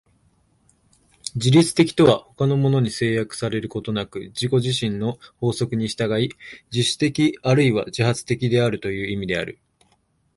[1.35, 6.33] 自律的とは他のものに制約されることなく自己自身の法則に従い、
[6.73, 9.59] 自主的あるいは自発的であるという意味である。